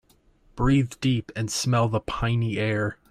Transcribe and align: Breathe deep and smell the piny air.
Breathe 0.55 0.93
deep 0.99 1.31
and 1.35 1.51
smell 1.51 1.87
the 1.87 1.99
piny 1.99 2.57
air. 2.57 2.97